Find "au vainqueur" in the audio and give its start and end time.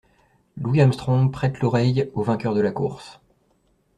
2.15-2.55